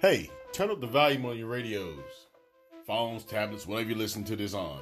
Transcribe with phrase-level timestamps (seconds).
[0.00, 2.26] Hey, turn up the volume on your radios,
[2.86, 4.80] phones, tablets, whatever you listen to this on.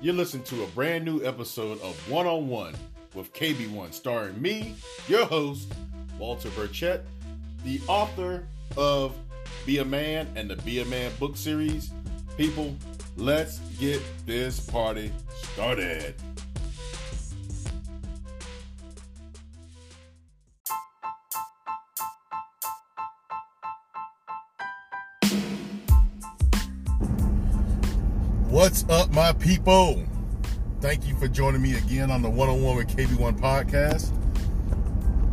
[0.00, 2.74] You're listening to a brand new episode of One on One
[3.12, 4.76] with KB1, starring me,
[5.08, 5.70] your host,
[6.18, 7.02] Walter Burchett,
[7.66, 8.48] the author
[8.78, 9.14] of
[9.66, 11.90] Be a Man and the Be a Man book series.
[12.38, 12.74] People,
[13.18, 15.12] let's get this party
[15.52, 16.14] started.
[28.68, 30.04] What's up, my people?
[30.82, 34.12] Thank you for joining me again on the One on One with KB1 podcast.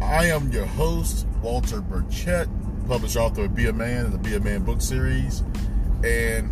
[0.02, 2.48] I am your host, Walter Burchett,
[2.88, 5.44] published author of Be a Man and the Be a Man book series.
[6.02, 6.50] And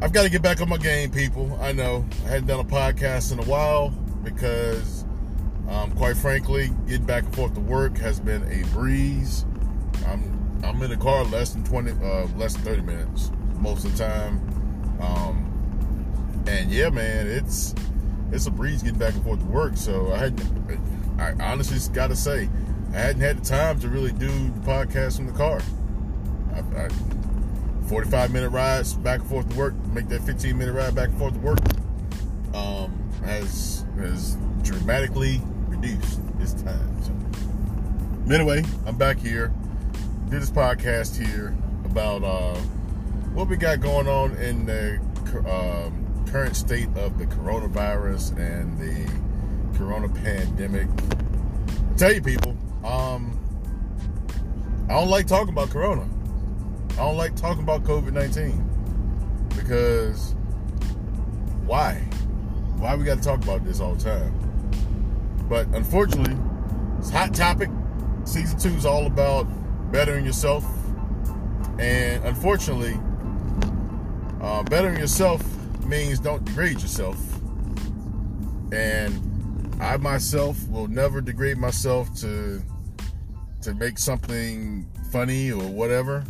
[0.00, 1.58] I've got to get back on my game, people.
[1.60, 3.88] I know I hadn't done a podcast in a while
[4.22, 5.04] because,
[5.68, 9.44] um, quite frankly, getting back and forth to work has been a breeze.
[10.06, 13.96] I'm I'm in the car less than 20, uh, less than 30 minutes most of
[13.96, 14.59] the time.
[15.00, 17.74] Um, and yeah, man, it's
[18.32, 19.76] it's a breeze getting back and forth to work.
[19.76, 20.40] So I had,
[21.18, 22.48] I honestly got to say,
[22.92, 25.60] I hadn't had the time to really do the podcast from the car.
[26.54, 26.88] I, I,
[27.88, 31.18] 45 minute rides back and forth to work, make that 15 minute ride back and
[31.18, 31.58] forth to work,
[32.54, 37.02] um, has has dramatically reduced this time.
[37.02, 39.52] So, anyway, I'm back here.
[40.28, 42.60] Did this podcast here about uh,
[43.34, 44.98] what we got going on in the
[45.48, 50.88] um, current state of the coronavirus and the corona pandemic.
[50.88, 53.38] I tell you, people, um,
[54.88, 56.08] I don't like talking about corona.
[56.92, 60.34] I don't like talking about COVID 19 because
[61.66, 61.94] why?
[62.78, 64.34] Why we got to talk about this all the time?
[65.48, 66.36] But unfortunately,
[66.98, 67.70] it's hot topic.
[68.24, 69.44] Season two is all about
[69.92, 70.64] bettering yourself.
[71.78, 72.98] And unfortunately,
[74.40, 75.42] uh, bettering yourself
[75.84, 77.18] means don't degrade yourself.
[78.72, 82.62] And I myself will never degrade myself to
[83.62, 86.24] to make something funny or whatever.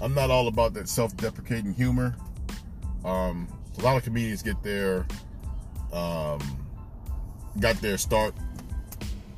[0.00, 2.16] I'm not all about that self-deprecating humor.
[3.04, 3.48] Um,
[3.78, 5.06] a lot of comedians get their
[5.92, 6.40] um,
[7.60, 8.34] got their start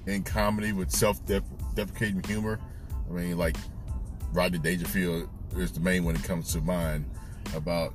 [0.06, 2.58] in comedy with self-deprecating humor.
[3.08, 3.56] I mean, like
[4.32, 7.04] Rodney Dangerfield is the main one that comes to mind
[7.54, 7.94] about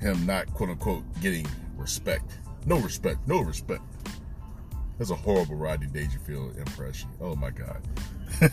[0.00, 1.46] him not quote unquote getting
[1.76, 2.38] respect.
[2.66, 3.82] No respect, no respect.
[4.98, 7.08] That's a horrible Rodney Dangerfield impression.
[7.20, 7.80] Oh my god.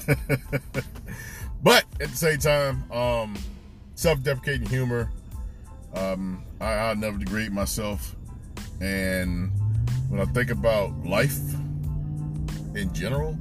[1.64, 3.36] but at the same time, um,
[3.96, 5.12] self-deprecating humor.
[5.96, 8.16] Um, I, I'll never degrade myself.
[8.82, 9.52] And
[10.10, 11.40] when I think about life
[12.76, 13.34] in general,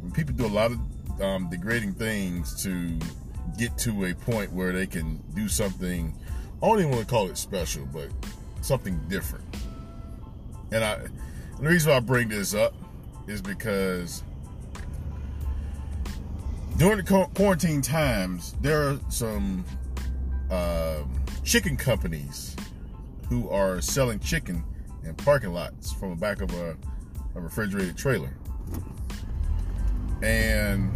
[0.00, 2.98] when people do a lot of um, degrading things to
[3.58, 6.14] get to a point where they can do something.
[6.62, 8.08] I don't even want to call it special, but
[8.62, 9.44] something different.
[10.72, 12.74] And I, and the reason why I bring this up
[13.26, 14.22] is because
[16.76, 19.64] during the quarantine times, there are some
[20.50, 20.98] uh,
[21.44, 22.54] chicken companies
[23.28, 24.62] who are selling chicken
[25.04, 26.76] in parking lots from the back of a,
[27.34, 28.36] a refrigerated trailer.
[30.22, 30.92] And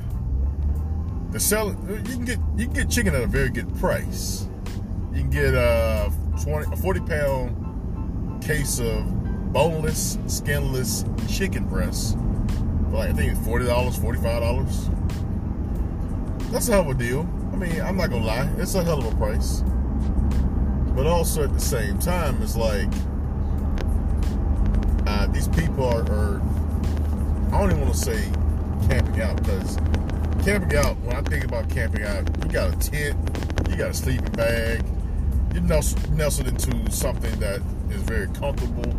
[1.33, 4.47] the sell you can get you can get chicken at a very good price.
[5.13, 12.17] You can get a 20 a 40 pound case of boneless, skinless chicken breasts
[12.91, 14.89] for like I think it's forty dollars, forty five dollars.
[16.51, 17.21] That's a hell of a deal.
[17.53, 19.63] I mean, I'm not gonna lie, it's a hell of a price.
[20.97, 22.89] But also at the same time, it's like
[25.07, 26.43] uh, these people are, are
[27.53, 28.25] I don't even want to say
[28.89, 29.77] camping out because
[30.43, 33.17] camping out, when I think about camping out, you got a tent,
[33.69, 34.83] you got a sleeping bag,
[35.53, 38.91] you're nestled into something that is very comfortable.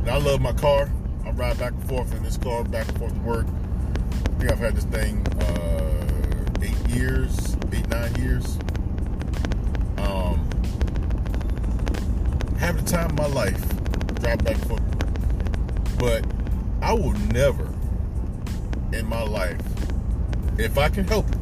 [0.00, 0.90] And I love my car.
[1.24, 3.46] I ride back and forth in this car, back and forth to work.
[3.46, 8.58] I think I've had this thing uh, eight years, eight, nine years.
[9.98, 10.48] Um,
[12.58, 13.60] the time of my life,
[14.20, 15.98] drive back and forth.
[15.98, 16.24] But
[16.80, 17.72] I will never
[18.94, 19.60] in my life,
[20.58, 21.38] if I can help it,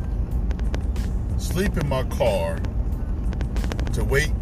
[1.41, 2.59] sleep in my car
[3.93, 4.33] to wait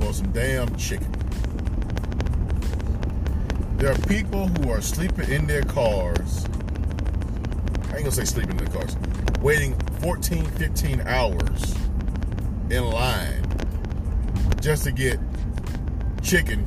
[0.00, 1.12] for some damn chicken.
[3.76, 6.46] There are people who are sleeping in their cars.
[7.90, 8.96] I ain't gonna say sleeping in their cars,
[9.40, 11.74] waiting 14, 15 hours
[12.70, 13.42] in line
[14.60, 15.18] just to get
[16.22, 16.64] chicken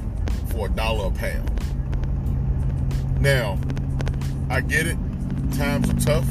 [0.49, 1.51] for a dollar a pound.
[3.19, 3.57] Now,
[4.49, 4.97] I get it
[5.53, 6.29] times are tough.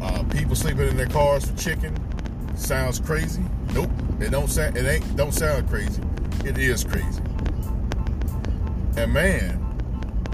[0.00, 1.94] Uh, people sleeping in their cars for chicken
[2.56, 3.42] sounds crazy.
[3.72, 3.90] Nope,
[4.20, 4.76] it don't sound.
[4.76, 5.16] It ain't.
[5.16, 6.02] Don't sound crazy.
[6.44, 7.22] It is crazy.
[8.96, 9.60] And man,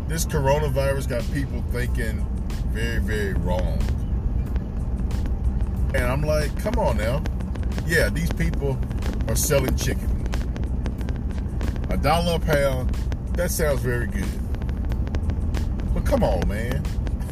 [0.09, 2.27] this coronavirus got people thinking
[2.73, 3.79] very, very wrong.
[5.94, 7.23] And I'm like, come on now.
[7.87, 8.79] Yeah, these people
[9.29, 10.09] are selling chicken.
[11.91, 12.91] A dollar a pound,
[13.35, 14.29] that sounds very good.
[16.00, 16.82] But come on, man.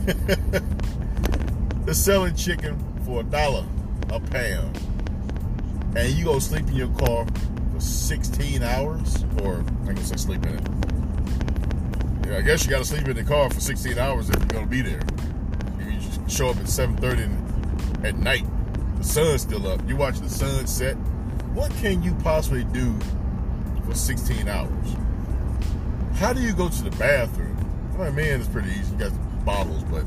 [1.84, 3.64] They're selling chicken for a dollar
[4.10, 4.78] a pound.
[5.96, 7.26] And you go sleep in your car
[7.72, 10.68] for 16 hours, or I guess I sleep in it.
[12.26, 14.60] Yeah, I guess you got to sleep in the car for 16 hours if you're
[14.60, 15.00] to be there.
[15.78, 18.44] You show up at 7:30 at night.
[18.98, 19.80] The sun's still up.
[19.88, 20.96] You watch the sun set.
[21.54, 22.94] What can you possibly do
[23.86, 24.96] for 16 hours?
[26.16, 27.57] How do you go to the bathroom?
[28.00, 28.92] I man, it's pretty easy.
[28.92, 30.02] You got bottles, but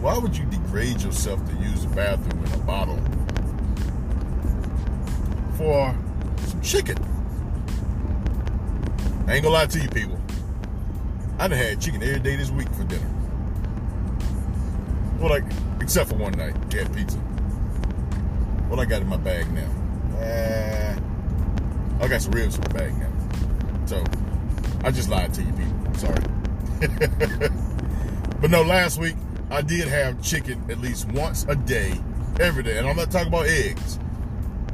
[0.00, 2.98] why would you degrade yourself to use the bathroom in a bottle
[5.56, 5.96] for
[6.46, 6.98] some chicken?
[9.26, 10.20] I ain't gonna lie to you people.
[11.38, 13.10] I done had chicken every day this week for dinner.
[15.18, 15.44] Well, like,
[15.80, 17.16] except for one night, had pizza.
[18.68, 20.18] What I got in my bag now?
[20.18, 20.98] Uh,
[22.04, 23.86] I got some ribs in my bag now.
[23.86, 24.04] So,
[24.84, 25.94] I just lied to you people.
[25.94, 26.39] Sorry.
[28.40, 29.14] but no, last week
[29.50, 32.00] I did have chicken at least once a day,
[32.40, 32.78] every day.
[32.78, 33.98] And I'm not talking about eggs.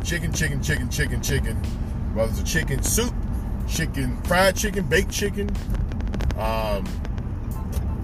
[0.05, 1.57] Chicken, chicken, chicken, chicken, chicken.
[2.15, 3.13] Whether it's a chicken soup,
[3.67, 5.51] chicken, fried chicken, baked chicken,
[6.39, 6.87] um,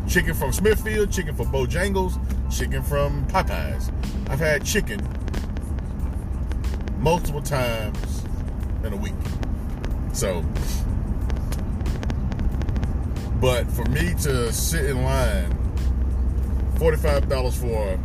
[0.08, 2.18] chicken from Smithfield, chicken from Bojangles,
[2.50, 3.92] chicken from Popeyes.
[4.28, 5.00] I've had chicken
[6.98, 8.24] multiple times
[8.82, 9.14] in a week.
[10.12, 10.44] So,
[13.42, 15.52] but for me to sit in line,
[16.76, 17.98] forty-five dollars for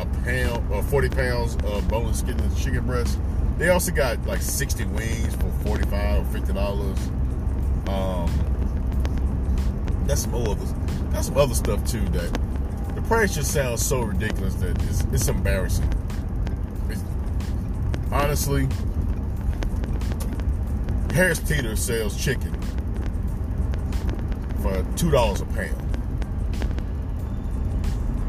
[0.00, 3.16] a pound or forty pounds of boneless and chicken breast.
[3.58, 6.98] They also got like sixty wings for forty-five or fifty dollars.
[7.86, 8.28] Um,
[10.04, 10.56] that's some other,
[11.10, 12.04] that's some other stuff too.
[12.08, 12.32] That
[12.96, 15.88] the price just sounds so ridiculous that it's, it's embarrassing.
[16.90, 17.04] It's,
[18.10, 18.66] honestly,
[21.14, 22.58] Harris Teeter sells chicken
[24.60, 25.84] for two dollars a pound.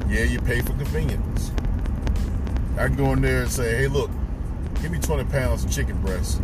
[0.10, 1.52] Yeah, you pay for convenience.
[2.78, 4.10] I can go in there and say, hey, look,
[4.82, 6.42] give me 20 pounds of chicken breast.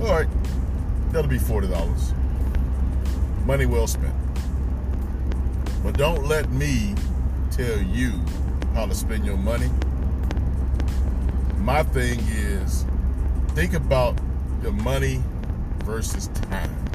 [0.00, 0.28] All right,
[1.12, 2.14] that'll be $40.
[3.46, 4.12] Money well spent.
[5.82, 6.94] But don't let me
[7.50, 8.12] tell you
[8.74, 9.70] how to spend your money.
[11.58, 12.84] My thing is
[13.50, 14.18] think about
[14.62, 15.22] the money
[15.84, 16.85] versus time.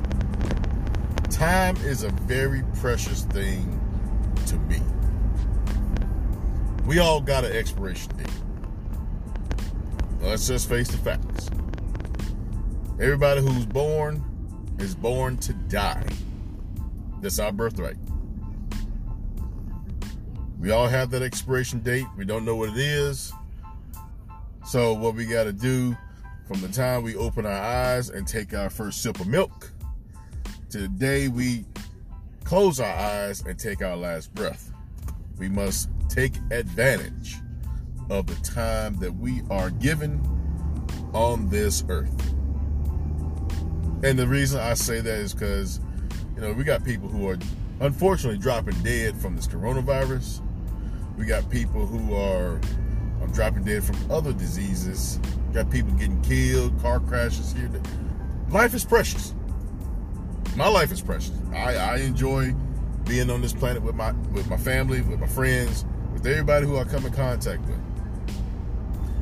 [1.42, 3.82] Time is a very precious thing
[4.46, 4.80] to me.
[6.86, 8.30] We all got an expiration date.
[10.22, 11.50] Let's just face the facts.
[13.00, 14.24] Everybody who's born
[14.78, 16.06] is born to die.
[17.22, 17.98] That's our birthright.
[20.60, 22.06] We all have that expiration date.
[22.18, 23.34] We don't know what it is.
[24.68, 25.98] So, what we got to do
[26.48, 29.72] from the time we open our eyes and take our first sip of milk
[30.72, 31.66] to the day we
[32.46, 34.72] close our eyes and take our last breath,
[35.38, 37.36] we must take advantage
[38.10, 40.22] of the time that we are given
[41.14, 42.34] on this earth.
[44.04, 45.82] And the reason I say that is because,
[46.36, 47.38] you know, we got people who are
[47.82, 50.42] unfortunately dropping dead from this coronavirus.
[51.18, 52.62] We got people who are
[53.22, 55.20] um, dropping dead from other diseases.
[55.54, 57.70] Got people getting killed, car crashes here.
[58.50, 59.34] Life is precious.
[60.56, 61.32] My life is precious.
[61.54, 62.54] I, I enjoy
[63.06, 66.78] being on this planet with my with my family, with my friends, with everybody who
[66.78, 67.80] I come in contact with.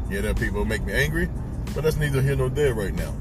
[0.10, 1.30] Yeah, there are people who make me angry,
[1.76, 3.12] but that's neither here nor there right now.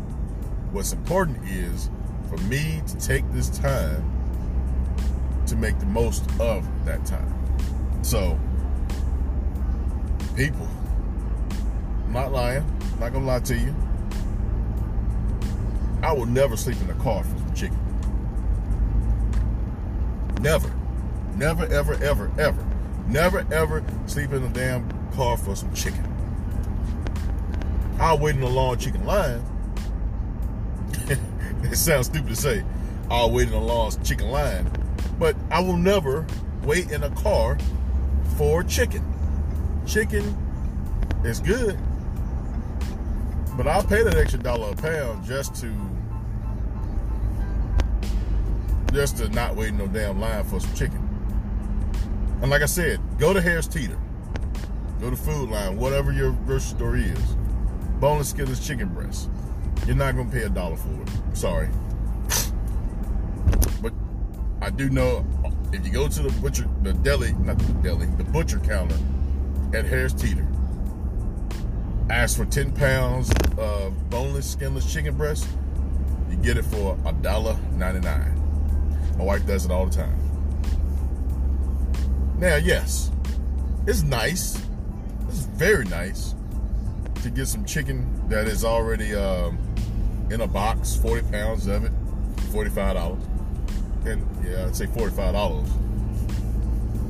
[0.73, 1.91] What's important is
[2.31, 4.03] for me to take this time
[5.47, 7.35] to make the most of that time.
[8.03, 8.39] So,
[10.35, 10.67] people,
[12.07, 13.75] I'm not lying, I'm not gonna lie to you.
[16.03, 17.48] I will never sleep in a car for.
[20.41, 20.73] Never.
[21.37, 22.67] Never, ever, ever, ever.
[23.07, 26.05] Never, ever sleep in a damn car for some chicken.
[28.01, 29.43] I'll wait in a long chicken line.
[31.63, 32.65] it sounds stupid to say,
[33.11, 34.71] I'll wait in a long chicken line.
[35.19, 36.27] But I will never
[36.63, 37.59] wait in a car
[38.37, 39.05] for chicken.
[39.87, 40.37] Chicken
[41.25, 41.79] is good.
[43.57, 45.75] But I'll pay that extra dollar a pound just to
[48.93, 51.05] just to not wait no damn line for some chicken.
[52.41, 53.99] And like I said, go to Harris Teeter.
[55.01, 57.37] go to Food Lion, whatever your grocery store is.
[58.01, 59.29] Boneless skinless chicken breast.
[59.87, 61.37] You're not gonna pay a dollar for it.
[61.37, 61.69] Sorry.
[63.81, 63.93] But
[64.61, 65.27] I do know
[65.73, 68.97] if you go to the butcher, the deli, not the deli, the butcher counter
[69.75, 70.47] at Harris Teeter,
[72.11, 75.47] ask for 10 pounds of boneless, skinless chicken breast,
[76.31, 78.38] you get it for $1.99.
[79.19, 80.17] My wife does it all the time.
[82.39, 83.11] Now, yes,
[83.87, 84.63] it's nice.
[85.29, 86.37] It's very nice
[87.23, 89.59] to get some chicken that is already um,
[90.31, 91.93] in a box, 40 pounds of it,
[92.53, 93.19] $45.
[94.07, 95.69] And yeah, I'd say $45.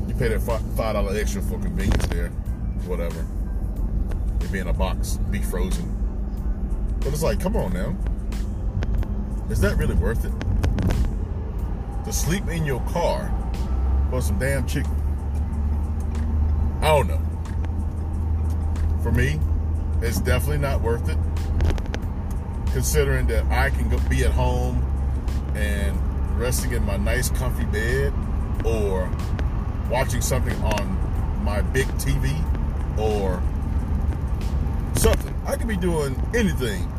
[0.09, 2.31] You pay that $5 extra for convenience there,
[2.87, 3.27] whatever.
[4.41, 5.95] It being a box, be frozen.
[7.01, 7.95] But it's like, come on now.
[9.51, 10.33] Is that really worth it?
[12.09, 13.31] To sleep in your car
[14.09, 14.91] for some damn chicken?
[16.81, 17.21] I don't know.
[19.03, 19.39] For me,
[20.01, 21.19] it's definitely not worth it.
[22.73, 24.83] Considering that I can go be at home
[25.55, 26.01] and
[26.41, 28.15] resting in my nice comfy bed
[28.65, 29.11] or
[29.91, 32.33] watching something on my big TV
[32.99, 33.43] or
[34.99, 35.35] something.
[35.45, 36.91] I could be doing anything.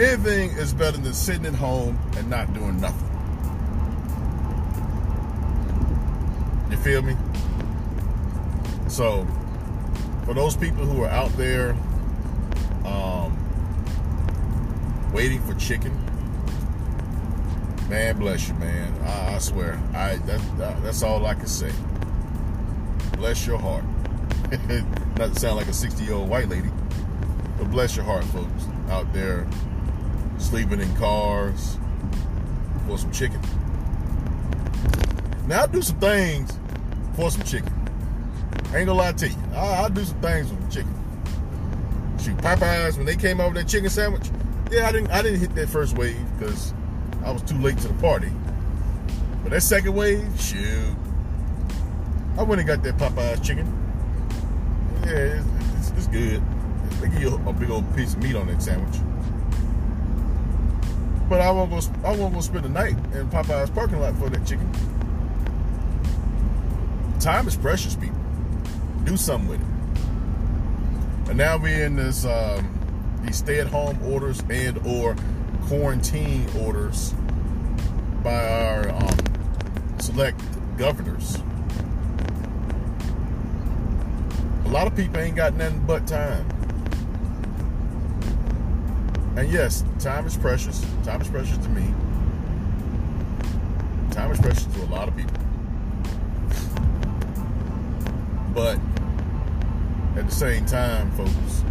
[0.00, 3.07] Anything is better than sitting at home and not doing nothing.
[6.88, 7.14] Feel me?
[8.88, 9.26] So,
[10.24, 11.72] for those people who are out there
[12.86, 13.36] um,
[15.12, 15.92] waiting for chicken,
[17.90, 18.90] man, bless you, man.
[19.04, 21.70] I, I swear, I that, that, that's all I can say.
[23.18, 23.84] Bless your heart.
[25.18, 26.70] Not to sound like a 60 year old white lady,
[27.58, 29.46] but bless your heart, folks, out there
[30.38, 31.76] sleeping in cars
[32.86, 33.42] for some chicken.
[35.46, 36.57] Now I do some things
[37.18, 37.72] for some chicken.
[38.72, 39.34] Ain't gonna lie to you.
[39.52, 40.94] I, will do some things with chicken.
[42.22, 44.30] Shoot, Popeyes when they came out with that chicken sandwich.
[44.70, 45.10] Yeah, I didn't.
[45.10, 46.72] I didn't hit that first wave because
[47.24, 48.30] I was too late to the party.
[49.42, 50.94] But that second wave, shoot,
[52.38, 53.66] I went and got that Popeyes chicken.
[55.04, 56.40] Yeah, it's, it's, it's good.
[57.00, 59.00] They give you a big old piece of meat on that sandwich.
[61.28, 61.80] But I won't go.
[62.04, 64.70] I won't go spend the night in Popeyes parking lot for that chicken.
[67.20, 68.16] Time is precious, people
[69.04, 69.66] do something with it.
[71.30, 75.16] And now we're in this um, these stay-at-home orders and or
[75.62, 77.14] quarantine orders
[78.22, 80.40] by our um, select
[80.78, 81.38] governors.
[84.64, 86.46] A lot of people ain't got nothing but time.
[89.36, 90.84] And yes, time is precious.
[91.04, 91.94] Time is precious to me.
[94.10, 95.37] Time is precious to a lot of people.
[98.58, 98.80] But
[100.16, 101.62] at the same time, folks,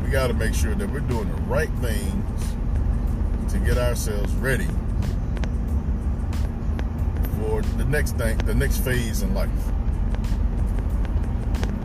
[0.00, 2.54] we got to make sure that we're doing the right things
[3.52, 4.68] to get ourselves ready
[7.36, 9.50] for the next thing, the next phase in life.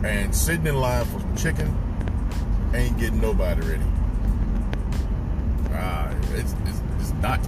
[0.04, 1.76] And sitting in line for some chicken
[2.74, 3.84] ain't getting nobody ready.
[5.72, 7.40] Ah, it's, it's, it's not.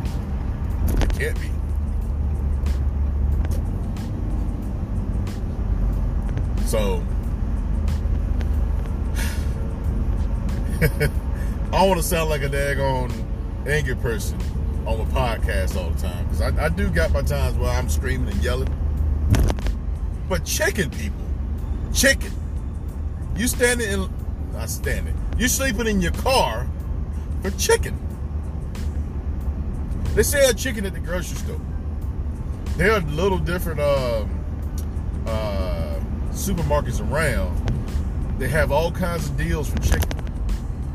[1.00, 1.59] It can't be.
[6.70, 7.04] So
[11.72, 13.12] I want to sound like a daggone
[13.66, 14.38] angry person
[14.86, 17.88] on my podcast all the time because I, I do got my times where I'm
[17.88, 18.72] screaming and yelling.
[20.28, 21.18] But chicken, people,
[21.92, 22.30] chicken.
[23.34, 24.08] You standing in,
[24.52, 25.18] not standing.
[25.38, 26.68] You sleeping in your car
[27.42, 27.98] for chicken.
[30.14, 31.60] They sell chicken at the grocery store.
[32.76, 34.39] They're a little different um,
[36.40, 37.54] supermarkets around.
[38.38, 40.08] They have all kinds of deals for chicken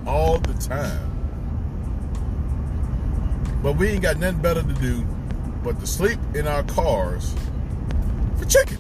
[0.08, 1.12] all the time.
[3.62, 5.06] But we ain't got nothing better to do
[5.64, 7.36] but to sleep in our cars
[8.38, 8.78] for chicken.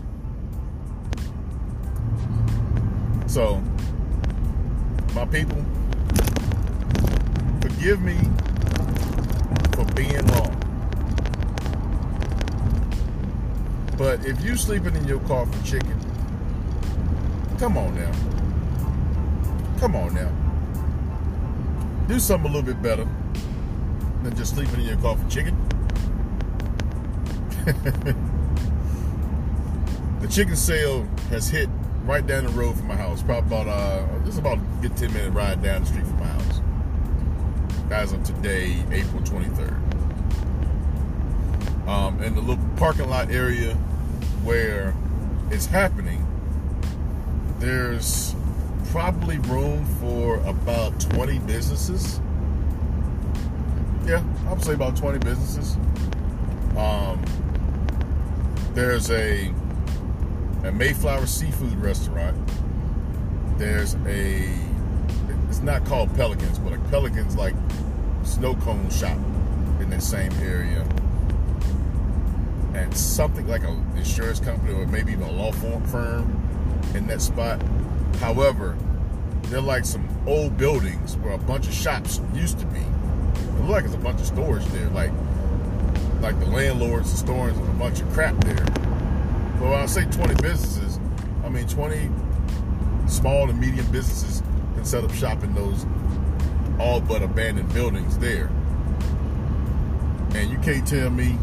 [3.27, 3.62] So,
[5.13, 5.63] my people,
[7.62, 8.17] forgive me
[9.74, 10.62] for being wrong.
[13.98, 16.05] But if you sleeping in your car for chicken,
[17.58, 18.12] come on now.
[19.80, 20.32] Come on now
[22.08, 23.08] do something a little bit better
[24.24, 25.56] than just sleeping in your for chicken.
[30.22, 31.68] the chicken sale has hit
[32.04, 33.24] right down the road from my house.
[33.24, 36.28] Probably about uh, this about a good ten minute ride down the street from my
[36.28, 36.62] house.
[37.90, 39.76] As of today, April twenty third.
[41.88, 43.74] Um, in the little parking lot area
[44.44, 44.94] where
[45.52, 46.25] it's happening,
[47.65, 48.36] there's
[48.91, 52.19] probably room for about 20 businesses.
[54.05, 55.75] Yeah, I would say about 20 businesses.
[56.77, 57.25] Um,
[58.75, 59.51] there's a,
[60.63, 62.38] a Mayflower seafood restaurant.
[63.57, 64.48] There's a,
[65.50, 67.55] it's not called Pelicans, but a Pelicans like
[68.24, 69.17] snow cone shop
[69.79, 70.88] in the same area.
[72.75, 76.45] And something like an insurance company or maybe even a law firm firm
[76.94, 77.62] in that spot.
[78.20, 78.77] However,
[79.44, 82.80] they're like some old buildings where a bunch of shops used to be.
[82.80, 85.12] It looks like it's a bunch of stores there, like
[86.22, 88.65] like the landlords are storing a bunch of crap there.
[89.60, 91.00] But when I say 20 businesses,
[91.44, 92.10] I mean 20
[93.08, 94.42] small and medium businesses
[94.74, 95.86] can set up shop in those
[96.80, 98.50] all but abandoned buildings there.
[100.34, 101.38] And you can't tell me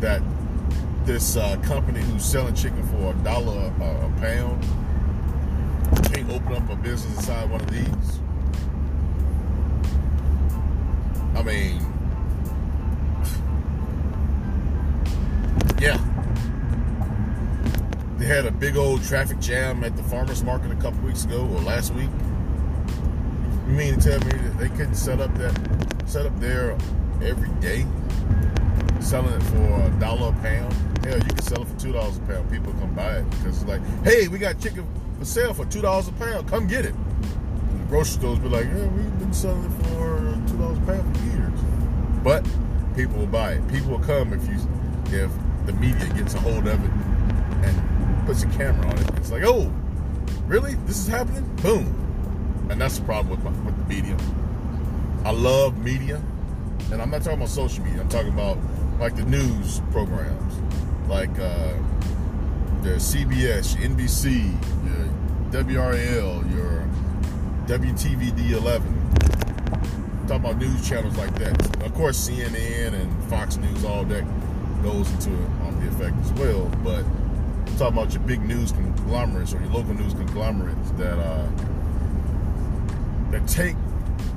[0.00, 0.22] that
[1.04, 4.62] this uh, company who's selling chicken for a dollar a, pound
[6.10, 8.20] can't open up a business inside one of these.
[11.34, 11.80] I mean,
[15.80, 15.98] yeah.
[18.16, 21.40] They had a big old traffic jam at the farmer's market a couple weeks ago
[21.40, 22.10] or last week.
[23.66, 25.54] You mean to tell me that they couldn't set up that
[26.06, 26.72] set up there
[27.22, 27.86] every day,
[29.00, 30.93] selling it for a dollar a pound?
[31.04, 32.50] Hell, you can sell it for two dollars a pound.
[32.50, 34.86] People come buy it because it's like, hey, we got chicken
[35.18, 36.48] for sale for two dollars a pound.
[36.48, 36.94] Come get it.
[36.94, 40.82] And the grocery stores be like, yeah, we've been selling it for two dollars a
[40.82, 41.60] pound for years.
[42.22, 42.44] But
[42.96, 43.68] people will buy it.
[43.68, 44.56] People will come if you
[45.12, 45.30] if
[45.66, 46.90] the media gets a hold of it
[47.66, 49.10] and puts a camera on it.
[49.16, 49.70] It's like, oh,
[50.46, 50.74] really?
[50.86, 51.44] This is happening?
[51.56, 52.00] Boom.
[52.70, 54.16] And that's the problem with, my, with the media.
[55.24, 56.22] I love media,
[56.90, 58.00] and I'm not talking about social media.
[58.00, 58.58] I'm talking about
[58.98, 60.54] like the news programs,
[61.08, 61.74] like uh,
[62.82, 64.52] the CBS, your NBC,
[64.84, 66.88] your WRAL, your
[67.66, 68.82] WTVD11.
[70.26, 71.84] Talking about news channels like that.
[71.84, 74.24] Of course, CNN and Fox News, all that
[74.82, 76.70] goes into it on the effect as well.
[76.82, 81.48] But I'm talking about your big news conglomerates or your local news conglomerates that uh,
[83.30, 83.76] that take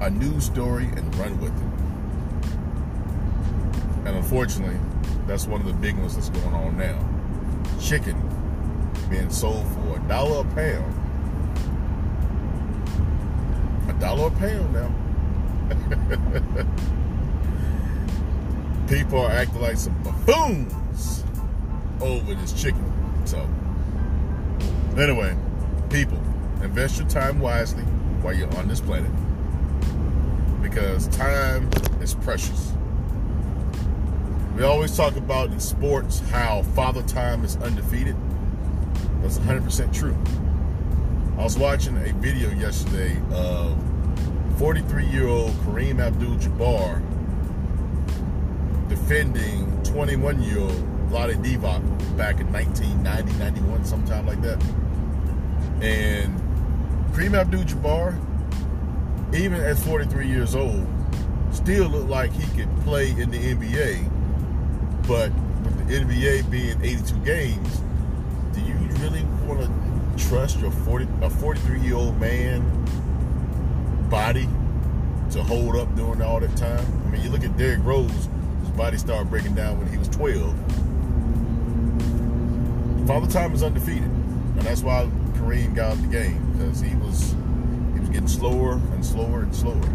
[0.02, 1.64] a news story and run with it.
[4.08, 4.78] And unfortunately,
[5.28, 6.98] that's one of the big ones that's going on now.
[7.80, 8.16] Chicken
[9.10, 10.94] being sold for a dollar a pound.
[13.90, 14.92] A dollar a pound now.
[18.88, 21.24] People are acting like some buffoons
[22.02, 22.84] over this chicken.
[23.26, 23.46] So,
[24.98, 25.36] anyway,
[25.90, 26.18] people,
[26.64, 27.84] invest your time wisely
[28.22, 29.12] while you're on this planet
[30.62, 31.70] because time
[32.02, 32.72] is precious.
[34.58, 38.16] We always talk about in sports how Father Time is undefeated.
[39.22, 40.18] That's 100% true.
[41.38, 43.78] I was watching a video yesterday of
[44.58, 47.04] 43 year old Kareem Abdul Jabbar
[48.90, 54.60] defending 21 year old Vlade Divac back in 1990, 91, sometime like that.
[55.84, 56.36] And
[57.12, 58.18] Kareem Abdul Jabbar,
[59.36, 60.88] even at 43 years old,
[61.52, 64.17] still looked like he could play in the NBA.
[65.08, 65.32] But
[65.64, 67.82] with the NBA being 82 games,
[68.54, 72.62] do you really want to trust your 40 a 43 year old man
[74.10, 74.50] body
[75.32, 76.86] to hold up during all that time?
[77.06, 80.10] I mean, you look at Derrick Rose, his body started breaking down when he was
[80.10, 80.54] 12.
[83.08, 87.34] Father Time is undefeated, and that's why Kareem got the game because he was
[87.94, 89.90] he was getting slower and slower and slower.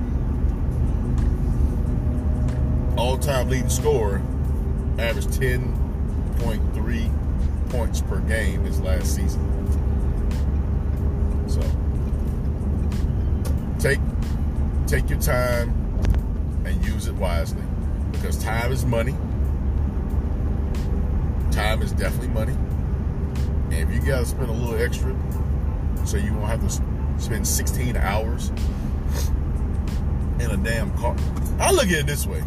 [2.96, 4.22] All-time leading scorer,
[5.02, 9.40] averaged 10.3 points per game his last season.
[11.48, 11.60] So
[13.78, 13.98] take
[14.86, 15.70] take your time
[16.64, 17.64] and use it wisely
[18.12, 19.16] because time is money.
[21.50, 22.54] Time is definitely money.
[23.72, 25.16] And if you gotta spend a little extra
[26.06, 26.70] so you won't have to
[27.22, 28.50] spend 16 hours
[30.40, 31.16] in a damn car.
[31.58, 32.42] I look at it this way.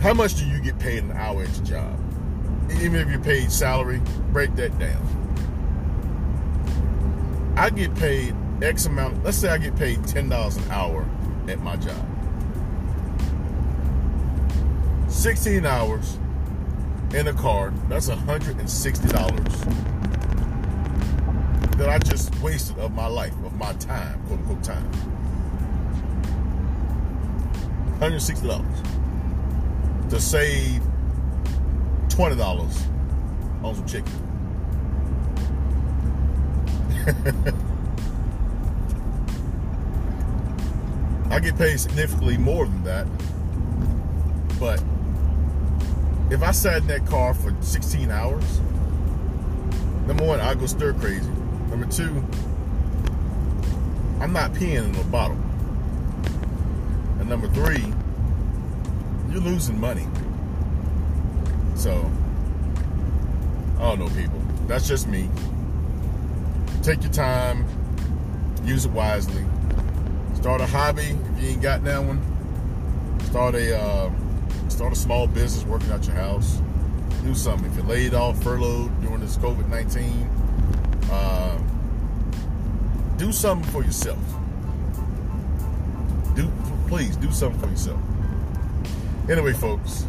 [0.00, 1.98] How much do you get paid an hour at your job?
[2.70, 4.00] Even if you're paid salary,
[4.32, 5.02] break that down.
[7.56, 11.04] I get paid X amount, let's say I get paid $10 an hour
[11.48, 12.06] at my job.
[15.08, 16.18] 16 hours
[17.12, 19.88] in a car, that's $160
[21.76, 24.92] that I just wasted of my life, of my time, quote unquote time.
[27.98, 28.97] $160
[30.10, 30.80] to save
[32.08, 32.40] $20
[33.62, 34.12] on some chicken.
[41.30, 43.06] I get paid significantly more than that.
[44.58, 44.82] But
[46.30, 48.60] if I sat in that car for 16 hours,
[50.06, 51.30] number one, I go stir crazy.
[51.68, 52.24] Number two,
[54.20, 55.38] I'm not peeing in a bottle.
[57.20, 57.92] And number three,
[59.38, 60.06] you're losing money.
[61.74, 62.10] So,
[63.78, 64.40] I don't know, people.
[64.66, 65.30] That's just me.
[66.82, 67.64] Take your time,
[68.64, 69.44] use it wisely.
[70.34, 72.20] Start a hobby if you ain't got that one.
[73.26, 74.10] Start a uh,
[74.68, 76.60] start a small business working out your house.
[77.24, 77.70] Do something.
[77.70, 80.28] If you're laid off, furloughed during this COVID nineteen,
[81.10, 81.58] uh,
[83.16, 84.18] do something for yourself.
[86.34, 86.50] Do
[86.86, 88.00] please do something for yourself.
[89.28, 90.06] Anyway, folks,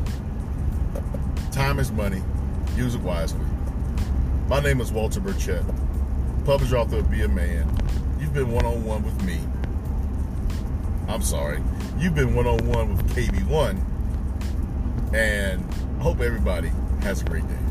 [1.51, 2.21] time is money.
[2.77, 3.45] Use it wisely.
[4.47, 5.65] My name is Walter Burchett,
[6.45, 7.69] publisher author of Be a Man.
[8.17, 9.41] You've been one on one with me.
[11.09, 11.61] I'm sorry.
[11.97, 15.13] You've been one on one with KB1.
[15.13, 15.67] And
[15.99, 17.68] I hope everybody has a great day.